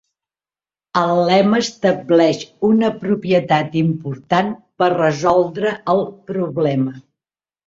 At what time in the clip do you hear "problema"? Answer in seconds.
6.33-6.97